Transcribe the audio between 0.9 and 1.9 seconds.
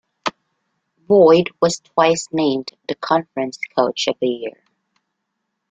Boyd was